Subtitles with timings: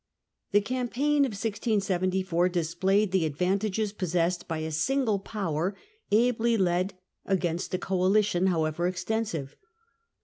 [0.51, 5.75] The campaign of 1674 displayed the advantages pos sessed by a single power
[6.09, 6.95] ably led
[7.27, 9.55] against a coalition, however extensive.